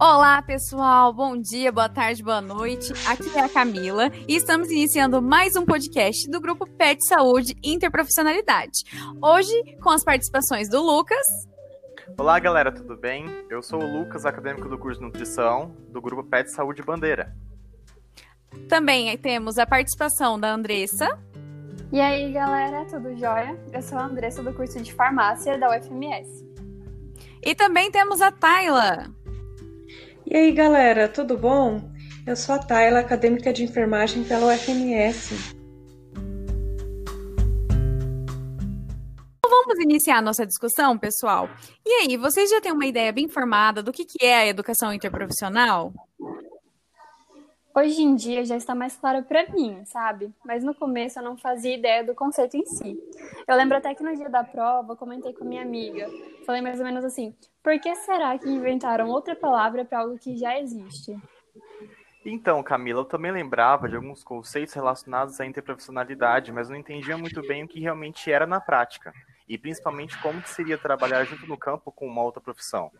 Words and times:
Olá, 0.00 0.40
pessoal. 0.40 1.12
Bom 1.12 1.36
dia, 1.36 1.72
boa 1.72 1.88
tarde, 1.88 2.22
boa 2.22 2.40
noite. 2.40 2.92
Aqui 3.04 3.36
é 3.36 3.40
a 3.40 3.48
Camila 3.48 4.12
e 4.28 4.36
estamos 4.36 4.70
iniciando 4.70 5.20
mais 5.20 5.56
um 5.56 5.64
podcast 5.64 6.30
do 6.30 6.40
grupo 6.40 6.70
PET 6.70 7.04
Saúde 7.04 7.56
Interprofissionalidade. 7.64 8.84
Hoje, 9.20 9.52
com 9.82 9.90
as 9.90 10.04
participações 10.04 10.68
do 10.68 10.80
Lucas. 10.80 11.26
Olá, 12.16 12.38
galera, 12.38 12.70
tudo 12.70 12.96
bem? 12.96 13.26
Eu 13.50 13.60
sou 13.60 13.82
o 13.82 13.98
Lucas, 13.98 14.24
acadêmico 14.24 14.68
do 14.68 14.78
curso 14.78 15.00
de 15.00 15.06
nutrição 15.06 15.74
do 15.88 16.00
grupo 16.00 16.22
PET 16.22 16.52
Saúde 16.52 16.80
Bandeira. 16.80 17.34
Também 18.68 19.18
temos 19.18 19.58
a 19.58 19.66
participação 19.66 20.38
da 20.38 20.52
Andressa. 20.52 21.18
E 21.90 22.00
aí, 22.00 22.32
galera, 22.32 22.84
tudo 22.84 23.16
jóia? 23.16 23.58
Eu 23.72 23.82
sou 23.82 23.98
a 23.98 24.04
Andressa 24.04 24.44
do 24.44 24.54
curso 24.54 24.80
de 24.80 24.94
farmácia 24.94 25.58
da 25.58 25.76
UFMS. 25.76 26.46
E 27.42 27.52
também 27.52 27.90
temos 27.90 28.20
a 28.20 28.30
Tayla. 28.30 29.18
E 30.30 30.36
aí, 30.36 30.52
galera, 30.52 31.08
tudo 31.08 31.38
bom? 31.38 31.80
Eu 32.26 32.36
sou 32.36 32.54
a 32.54 32.58
Tayla, 32.58 32.98
acadêmica 32.98 33.50
de 33.50 33.64
enfermagem 33.64 34.24
pela 34.24 34.52
UFMS. 34.52 35.34
Então, 39.38 39.50
vamos 39.50 39.78
iniciar 39.82 40.18
a 40.18 40.22
nossa 40.22 40.44
discussão, 40.44 40.98
pessoal? 40.98 41.48
E 41.82 41.90
aí, 42.02 42.18
vocês 42.18 42.50
já 42.50 42.60
têm 42.60 42.72
uma 42.72 42.84
ideia 42.84 43.10
bem 43.10 43.26
formada 43.26 43.82
do 43.82 43.90
que 43.90 44.04
é 44.20 44.36
a 44.36 44.46
educação 44.46 44.92
interprofissional? 44.92 45.94
Hoje 47.74 48.02
em 48.02 48.16
dia 48.16 48.44
já 48.44 48.56
está 48.56 48.74
mais 48.74 48.96
claro 48.96 49.22
para 49.22 49.46
mim, 49.50 49.84
sabe? 49.84 50.32
Mas 50.44 50.64
no 50.64 50.74
começo 50.74 51.18
eu 51.18 51.22
não 51.22 51.36
fazia 51.36 51.76
ideia 51.76 52.02
do 52.02 52.14
conceito 52.14 52.56
em 52.56 52.64
si. 52.64 52.98
Eu 53.46 53.56
lembro 53.56 53.76
até 53.76 53.94
que 53.94 54.02
no 54.02 54.14
dia 54.16 54.28
da 54.28 54.42
prova 54.42 54.92
eu 54.92 54.96
comentei 54.96 55.32
com 55.32 55.44
minha 55.44 55.62
amiga. 55.62 56.08
Falei 56.44 56.60
mais 56.60 56.80
ou 56.80 56.84
menos 56.84 57.04
assim: 57.04 57.34
por 57.62 57.78
que 57.78 57.94
será 57.94 58.36
que 58.38 58.48
inventaram 58.48 59.08
outra 59.08 59.36
palavra 59.36 59.84
para 59.84 60.00
algo 60.00 60.18
que 60.18 60.36
já 60.36 60.58
existe? 60.58 61.16
Então, 62.24 62.62
Camila, 62.62 63.00
eu 63.00 63.04
também 63.04 63.30
lembrava 63.30 63.88
de 63.88 63.96
alguns 63.96 64.24
conceitos 64.24 64.74
relacionados 64.74 65.40
à 65.40 65.46
interprofissionalidade, 65.46 66.52
mas 66.52 66.68
não 66.68 66.76
entendia 66.76 67.16
muito 67.16 67.40
bem 67.42 67.64
o 67.64 67.68
que 67.68 67.80
realmente 67.80 68.30
era 68.30 68.46
na 68.46 68.60
prática, 68.60 69.14
e 69.48 69.56
principalmente 69.56 70.20
como 70.20 70.42
que 70.42 70.50
seria 70.50 70.76
trabalhar 70.76 71.24
junto 71.24 71.46
no 71.46 71.56
campo 71.56 71.92
com 71.92 72.06
uma 72.06 72.22
outra 72.22 72.40
profissão. 72.40 72.90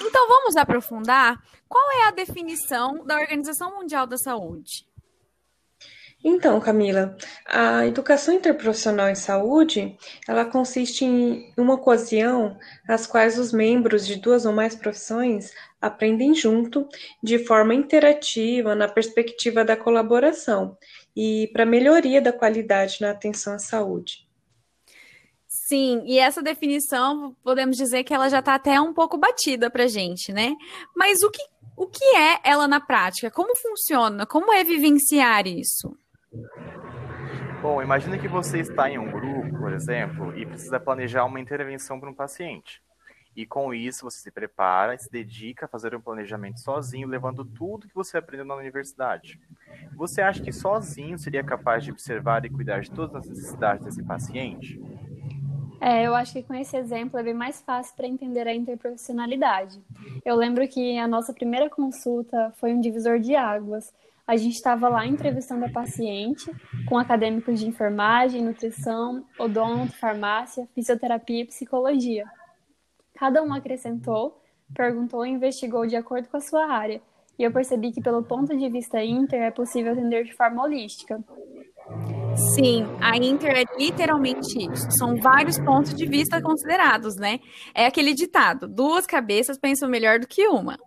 Então 0.00 0.28
vamos 0.28 0.56
aprofundar 0.56 1.42
qual 1.68 1.90
é 1.92 2.08
a 2.08 2.10
definição 2.10 3.04
da 3.04 3.20
Organização 3.20 3.76
Mundial 3.76 4.06
da 4.06 4.16
Saúde. 4.16 4.86
Então, 6.24 6.60
Camila, 6.60 7.16
a 7.44 7.84
educação 7.84 8.32
interprofissional 8.32 9.08
em 9.08 9.14
saúde, 9.14 9.96
ela 10.28 10.44
consiste 10.44 11.04
em 11.04 11.52
uma 11.56 11.74
ocasião 11.74 12.56
às 12.86 13.08
quais 13.08 13.38
os 13.38 13.52
membros 13.52 14.06
de 14.06 14.16
duas 14.16 14.46
ou 14.46 14.52
mais 14.52 14.76
profissões 14.76 15.52
aprendem 15.80 16.32
junto, 16.32 16.88
de 17.20 17.40
forma 17.40 17.74
interativa, 17.74 18.72
na 18.76 18.86
perspectiva 18.86 19.64
da 19.64 19.76
colaboração 19.76 20.78
e 21.16 21.50
para 21.52 21.66
melhoria 21.66 22.22
da 22.22 22.32
qualidade 22.32 22.98
na 23.00 23.10
atenção 23.10 23.54
à 23.54 23.58
saúde. 23.58 24.24
Sim, 25.66 26.02
e 26.06 26.18
essa 26.18 26.42
definição, 26.42 27.36
podemos 27.42 27.76
dizer 27.76 28.02
que 28.02 28.12
ela 28.12 28.28
já 28.28 28.40
está 28.40 28.56
até 28.56 28.80
um 28.80 28.92
pouco 28.92 29.16
batida 29.16 29.70
para 29.70 29.86
gente, 29.86 30.32
né? 30.32 30.56
Mas 30.94 31.22
o 31.22 31.30
que, 31.30 31.42
o 31.76 31.86
que 31.86 32.04
é 32.16 32.40
ela 32.42 32.66
na 32.66 32.80
prática? 32.80 33.30
Como 33.30 33.56
funciona? 33.56 34.26
Como 34.26 34.52
é 34.52 34.64
vivenciar 34.64 35.46
isso? 35.46 35.96
Bom, 37.62 37.80
imagine 37.80 38.18
que 38.18 38.26
você 38.26 38.58
está 38.58 38.90
em 38.90 38.98
um 38.98 39.08
grupo, 39.08 39.56
por 39.56 39.72
exemplo, 39.72 40.36
e 40.36 40.44
precisa 40.44 40.80
planejar 40.80 41.24
uma 41.24 41.40
intervenção 41.40 42.00
para 42.00 42.10
um 42.10 42.14
paciente. 42.14 42.82
E 43.36 43.46
com 43.46 43.72
isso 43.72 44.04
você 44.04 44.18
se 44.18 44.30
prepara 44.32 44.96
e 44.96 44.98
se 44.98 45.10
dedica 45.10 45.66
a 45.66 45.68
fazer 45.68 45.94
um 45.94 46.00
planejamento 46.00 46.58
sozinho, 46.58 47.06
levando 47.06 47.44
tudo 47.44 47.86
que 47.86 47.94
você 47.94 48.18
aprendeu 48.18 48.44
na 48.44 48.56
universidade. 48.56 49.40
Você 49.94 50.20
acha 50.20 50.42
que 50.42 50.52
sozinho 50.52 51.16
seria 51.16 51.44
capaz 51.44 51.84
de 51.84 51.92
observar 51.92 52.44
e 52.44 52.50
cuidar 52.50 52.80
de 52.80 52.90
todas 52.90 53.14
as 53.14 53.28
necessidades 53.28 53.84
desse 53.84 54.02
paciente? 54.02 54.78
É, 55.84 56.06
eu 56.06 56.14
acho 56.14 56.32
que 56.32 56.44
com 56.44 56.54
esse 56.54 56.76
exemplo 56.76 57.18
é 57.18 57.24
bem 57.24 57.34
mais 57.34 57.60
fácil 57.60 57.96
para 57.96 58.06
entender 58.06 58.46
a 58.46 58.54
interprofissionalidade. 58.54 59.82
Eu 60.24 60.36
lembro 60.36 60.66
que 60.68 60.96
a 60.96 61.08
nossa 61.08 61.32
primeira 61.32 61.68
consulta 61.68 62.52
foi 62.54 62.72
um 62.72 62.80
divisor 62.80 63.18
de 63.18 63.34
águas. 63.34 63.92
A 64.24 64.36
gente 64.36 64.54
estava 64.54 64.88
lá 64.88 65.04
entrevistando 65.04 65.64
a 65.64 65.68
paciente 65.68 66.48
com 66.88 66.96
acadêmicos 66.96 67.58
de 67.58 67.66
enfermagem, 67.66 68.44
nutrição, 68.44 69.26
odonto, 69.36 69.92
farmácia, 69.96 70.68
fisioterapia 70.72 71.40
e 71.40 71.46
psicologia. 71.46 72.26
Cada 73.16 73.42
um 73.42 73.52
acrescentou, 73.52 74.40
perguntou 74.72 75.26
e 75.26 75.30
investigou 75.30 75.84
de 75.84 75.96
acordo 75.96 76.28
com 76.28 76.36
a 76.36 76.40
sua 76.40 76.64
área. 76.64 77.02
E 77.36 77.42
eu 77.42 77.50
percebi 77.50 77.90
que, 77.90 78.00
pelo 78.00 78.22
ponto 78.22 78.56
de 78.56 78.68
vista 78.68 79.02
inter, 79.02 79.42
é 79.42 79.50
possível 79.50 79.94
atender 79.94 80.22
de 80.22 80.32
forma 80.32 80.62
holística. 80.62 81.20
Sim, 82.34 82.86
a 83.00 83.16
Inter 83.16 83.56
é 83.56 83.64
literalmente 83.78 84.58
isso. 84.58 84.86
São 84.90 85.16
vários 85.16 85.58
pontos 85.58 85.94
de 85.94 86.06
vista 86.06 86.40
considerados, 86.40 87.16
né? 87.16 87.40
É 87.74 87.86
aquele 87.86 88.14
ditado: 88.14 88.66
duas 88.66 89.06
cabeças 89.06 89.58
pensam 89.58 89.88
melhor 89.88 90.18
do 90.18 90.26
que 90.26 90.46
uma. 90.48 90.78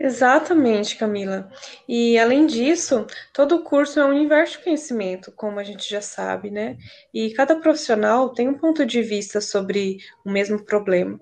Exatamente, 0.00 0.96
Camila. 0.96 1.50
E 1.88 2.16
além 2.18 2.46
disso, 2.46 3.06
todo 3.32 3.64
curso 3.64 3.98
é 3.98 4.04
um 4.04 4.10
universo 4.10 4.58
de 4.58 4.64
conhecimento, 4.64 5.32
como 5.32 5.58
a 5.58 5.64
gente 5.64 5.88
já 5.88 6.00
sabe, 6.00 6.50
né? 6.50 6.76
E 7.12 7.32
cada 7.32 7.56
profissional 7.56 8.32
tem 8.32 8.48
um 8.48 8.58
ponto 8.58 8.86
de 8.86 9.02
vista 9.02 9.40
sobre 9.40 9.98
o 10.24 10.30
mesmo 10.30 10.64
problema. 10.64 11.18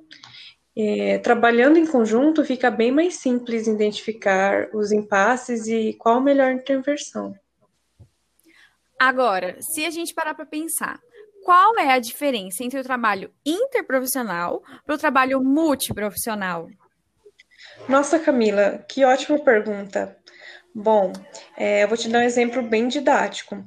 É, 0.77 1.19
trabalhando 1.19 1.79
em 1.79 1.87
conjunto, 1.87 2.45
fica 2.45 2.71
bem 2.71 2.93
mais 2.93 3.15
simples 3.17 3.67
identificar 3.67 4.69
os 4.75 4.93
impasses 4.93 5.67
e 5.67 5.95
qual 5.95 6.17
a 6.17 6.21
melhor 6.21 6.53
intervenção. 6.53 7.35
Agora, 8.99 9.57
se 9.61 9.85
a 9.85 9.91
gente 9.91 10.15
parar 10.15 10.35
para 10.35 10.47
pensar, 10.47 10.99
qual 11.45 11.79
é 11.79 11.93
a 11.93 11.99
diferença 11.99 12.65
entre 12.65 12.81
o 12.81 12.83
trabalho 12.83 13.31
interprofissional 13.45 14.63
para 14.85 14.95
o 14.95 14.99
trabalho 14.99 15.41
multiprofissional? 15.43 16.69
Nossa, 17.89 18.19
Camila, 18.19 18.85
que 18.89 19.05
ótima 19.05 19.39
pergunta. 19.39 20.17
Bom, 20.75 21.13
é, 21.57 21.85
eu 21.85 21.89
vou 21.89 21.97
te 21.97 22.09
dar 22.09 22.19
um 22.19 22.23
exemplo 22.23 22.63
bem 22.63 22.89
didático. 22.89 23.65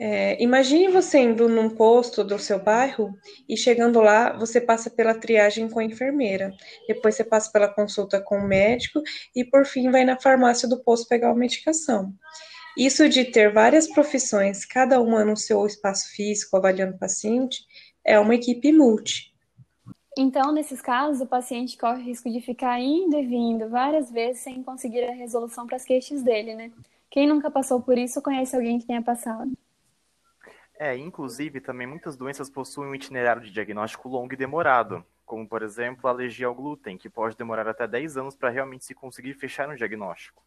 É, 0.00 0.40
imagine 0.40 0.86
você 0.88 1.18
indo 1.18 1.48
num 1.48 1.70
posto 1.70 2.22
do 2.22 2.38
seu 2.38 2.62
bairro 2.62 3.12
e 3.48 3.56
chegando 3.56 4.00
lá, 4.00 4.32
você 4.32 4.60
passa 4.60 4.88
pela 4.88 5.12
triagem 5.12 5.68
com 5.68 5.80
a 5.80 5.84
enfermeira, 5.84 6.52
depois 6.86 7.16
você 7.16 7.24
passa 7.24 7.50
pela 7.50 7.66
consulta 7.66 8.20
com 8.20 8.38
o 8.38 8.46
médico 8.46 9.02
e 9.34 9.44
por 9.44 9.66
fim 9.66 9.90
vai 9.90 10.04
na 10.04 10.16
farmácia 10.16 10.68
do 10.68 10.80
posto 10.84 11.08
pegar 11.08 11.28
uma 11.28 11.40
medicação. 11.40 12.14
Isso 12.78 13.08
de 13.08 13.24
ter 13.24 13.52
várias 13.52 13.88
profissões, 13.88 14.64
cada 14.64 15.00
uma 15.00 15.24
no 15.24 15.36
seu 15.36 15.66
espaço 15.66 16.14
físico, 16.14 16.56
avaliando 16.56 16.94
o 16.94 16.98
paciente, 16.98 17.66
é 18.04 18.20
uma 18.20 18.36
equipe 18.36 18.72
multi. 18.72 19.34
Então, 20.16 20.52
nesses 20.52 20.80
casos, 20.80 21.20
o 21.20 21.26
paciente 21.26 21.76
corre 21.76 22.00
o 22.00 22.04
risco 22.04 22.30
de 22.30 22.40
ficar 22.40 22.78
indo 22.78 23.18
e 23.18 23.26
vindo 23.26 23.68
várias 23.68 24.12
vezes 24.12 24.42
sem 24.42 24.62
conseguir 24.62 25.02
a 25.02 25.10
resolução 25.10 25.66
para 25.66 25.74
as 25.74 25.84
queixas 25.84 26.22
dele, 26.22 26.54
né? 26.54 26.70
Quem 27.10 27.26
nunca 27.26 27.50
passou 27.50 27.82
por 27.82 27.98
isso 27.98 28.22
conhece 28.22 28.54
alguém 28.54 28.78
que 28.78 28.86
tenha 28.86 29.02
passado. 29.02 29.50
É, 30.78 30.96
inclusive, 30.96 31.60
também 31.60 31.84
muitas 31.84 32.16
doenças 32.16 32.48
possuem 32.48 32.90
um 32.90 32.94
itinerário 32.94 33.42
de 33.42 33.50
diagnóstico 33.50 34.08
longo 34.08 34.34
e 34.34 34.36
demorado, 34.36 35.04
como, 35.26 35.48
por 35.48 35.64
exemplo, 35.64 36.06
a 36.06 36.12
alergia 36.12 36.46
ao 36.46 36.54
glúten, 36.54 36.96
que 36.96 37.10
pode 37.10 37.36
demorar 37.36 37.66
até 37.66 37.88
10 37.88 38.16
anos 38.16 38.36
para 38.36 38.50
realmente 38.50 38.84
se 38.84 38.94
conseguir 38.94 39.34
fechar 39.34 39.68
um 39.68 39.74
diagnóstico. 39.74 40.46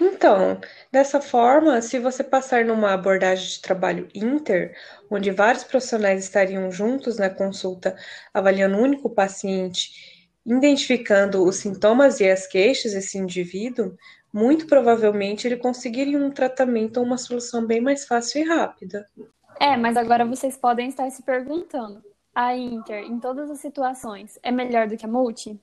Então, 0.00 0.58
dessa 0.90 1.20
forma, 1.20 1.82
se 1.82 1.98
você 1.98 2.24
passar 2.24 2.64
numa 2.64 2.94
abordagem 2.94 3.46
de 3.46 3.60
trabalho 3.60 4.08
inter, 4.14 4.74
onde 5.10 5.30
vários 5.30 5.62
profissionais 5.62 6.24
estariam 6.24 6.72
juntos 6.72 7.18
na 7.18 7.28
consulta, 7.28 7.94
avaliando 8.32 8.78
um 8.78 8.82
único 8.82 9.10
paciente, 9.10 10.30
identificando 10.44 11.44
os 11.44 11.56
sintomas 11.56 12.18
e 12.18 12.30
as 12.30 12.46
queixas 12.46 12.94
desse 12.94 13.18
indivíduo, 13.18 13.94
muito 14.32 14.66
provavelmente 14.66 15.46
ele 15.46 15.56
conseguiria 15.56 16.18
um 16.18 16.30
tratamento 16.30 16.96
ou 16.96 17.04
uma 17.04 17.18
solução 17.18 17.66
bem 17.66 17.80
mais 17.80 18.06
fácil 18.06 18.40
e 18.40 18.44
rápida. 18.44 19.06
É, 19.60 19.76
mas 19.76 19.98
agora 19.98 20.24
vocês 20.24 20.56
podem 20.56 20.88
estar 20.88 21.10
se 21.10 21.22
perguntando: 21.22 22.02
a 22.34 22.56
inter, 22.56 23.04
em 23.04 23.20
todas 23.20 23.50
as 23.50 23.60
situações, 23.60 24.38
é 24.42 24.50
melhor 24.50 24.88
do 24.88 24.96
que 24.96 25.04
a 25.04 25.08
multi? 25.08 25.60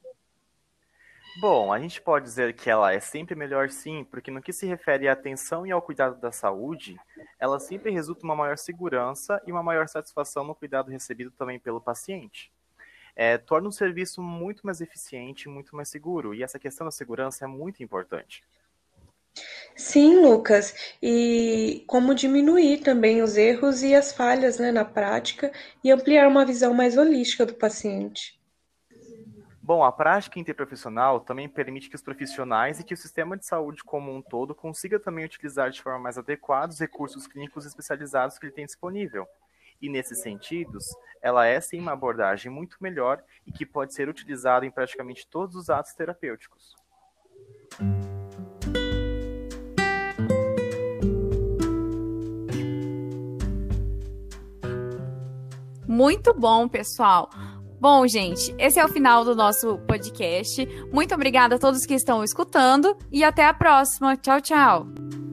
Bom, 1.39 1.71
a 1.71 1.79
gente 1.79 2.01
pode 2.01 2.25
dizer 2.25 2.53
que 2.53 2.67
ela 2.67 2.91
é 2.91 2.99
sempre 2.99 3.35
melhor 3.35 3.69
sim, 3.69 4.03
porque 4.03 4.31
no 4.31 4.41
que 4.41 4.51
se 4.51 4.65
refere 4.65 5.07
à 5.07 5.13
atenção 5.13 5.67
e 5.67 5.71
ao 5.71 5.81
cuidado 5.81 6.19
da 6.19 6.31
saúde, 6.31 6.97
ela 7.39 7.59
sempre 7.59 7.91
resulta 7.91 8.23
uma 8.25 8.35
maior 8.35 8.57
segurança 8.57 9.39
e 9.45 9.51
uma 9.51 9.61
maior 9.61 9.87
satisfação 9.87 10.43
no 10.43 10.55
cuidado 10.55 10.89
recebido 10.89 11.29
também 11.29 11.59
pelo 11.59 11.79
paciente. 11.79 12.51
É, 13.15 13.37
torna 13.37 13.69
o 13.69 13.71
serviço 13.71 14.19
muito 14.19 14.65
mais 14.65 14.81
eficiente, 14.81 15.47
muito 15.47 15.75
mais 15.75 15.89
seguro, 15.89 16.33
e 16.33 16.41
essa 16.41 16.57
questão 16.57 16.85
da 16.85 16.91
segurança 16.91 17.45
é 17.45 17.47
muito 17.47 17.83
importante. 17.83 18.43
Sim, 19.75 20.21
Lucas, 20.21 20.73
e 20.99 21.83
como 21.85 22.15
diminuir 22.15 22.79
também 22.79 23.21
os 23.21 23.37
erros 23.37 23.83
e 23.83 23.93
as 23.93 24.11
falhas 24.11 24.57
né, 24.57 24.71
na 24.71 24.83
prática 24.83 25.51
e 25.83 25.91
ampliar 25.91 26.27
uma 26.27 26.43
visão 26.43 26.73
mais 26.73 26.97
holística 26.97 27.45
do 27.45 27.53
paciente. 27.53 28.37
Bom, 29.67 29.83
a 29.83 29.91
prática 29.91 30.39
interprofissional 30.39 31.19
também 31.19 31.49
permite 31.49 31.89
que 31.89 31.95
os 31.97 32.01
profissionais 32.01 32.79
e 32.79 32.85
que 32.85 32.93
o 32.93 32.97
sistema 32.97 33.35
de 33.35 33.45
saúde 33.45 33.83
como 33.83 34.15
um 34.15 34.21
todo 34.21 34.55
consiga 34.55 34.97
também 34.97 35.25
utilizar 35.25 35.69
de 35.69 35.81
forma 35.81 35.99
mais 35.99 36.17
adequada 36.17 36.71
os 36.71 36.79
recursos 36.79 37.27
clínicos 37.27 37.65
especializados 37.65 38.39
que 38.39 38.45
ele 38.45 38.53
tem 38.53 38.65
disponível. 38.65 39.27
E 39.81 39.89
nesses 39.89 40.21
sentidos, 40.21 40.85
ela 41.21 41.45
é 41.45 41.59
sim 41.59 41.81
uma 41.81 41.91
abordagem 41.91 42.49
muito 42.49 42.77
melhor 42.79 43.21
e 43.45 43.51
que 43.51 43.65
pode 43.65 43.93
ser 43.93 44.07
utilizada 44.07 44.65
em 44.65 44.71
praticamente 44.71 45.27
todos 45.27 45.53
os 45.57 45.69
atos 45.69 45.91
terapêuticos. 45.91 46.73
Muito 55.85 56.33
bom, 56.33 56.69
pessoal. 56.69 57.29
Bom, 57.79 58.07
gente, 58.07 58.55
esse 58.57 58.79
é 58.79 58.85
o 58.85 58.89
final 58.89 59.23
do 59.23 59.35
nosso 59.35 59.77
podcast. 59.79 60.67
Muito 60.91 61.13
obrigada 61.13 61.55
a 61.55 61.59
todos 61.59 61.85
que 61.85 61.93
estão 61.93 62.23
escutando 62.23 62.97
e 63.11 63.23
até 63.23 63.45
a 63.45 63.53
próxima. 63.53 64.17
Tchau, 64.17 64.41
tchau. 64.41 65.26